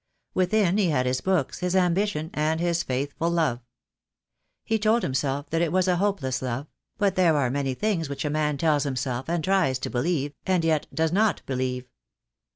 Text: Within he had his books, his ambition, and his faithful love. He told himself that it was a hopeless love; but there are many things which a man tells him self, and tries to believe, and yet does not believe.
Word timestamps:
Within 0.33 0.79
he 0.79 0.87
had 0.89 1.05
his 1.05 1.21
books, 1.21 1.59
his 1.59 1.75
ambition, 1.75 2.31
and 2.33 2.59
his 2.59 2.81
faithful 2.81 3.29
love. 3.29 3.59
He 4.63 4.79
told 4.79 5.03
himself 5.03 5.51
that 5.51 5.61
it 5.61 5.71
was 5.71 5.87
a 5.87 5.97
hopeless 5.97 6.41
love; 6.41 6.65
but 6.97 7.13
there 7.15 7.37
are 7.37 7.51
many 7.51 7.75
things 7.75 8.09
which 8.09 8.25
a 8.25 8.31
man 8.31 8.57
tells 8.57 8.83
him 8.83 8.95
self, 8.95 9.29
and 9.29 9.43
tries 9.43 9.77
to 9.77 9.91
believe, 9.91 10.33
and 10.43 10.65
yet 10.65 10.87
does 10.91 11.11
not 11.11 11.43
believe. 11.45 11.87